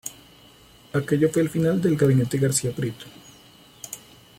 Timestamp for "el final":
1.43-1.79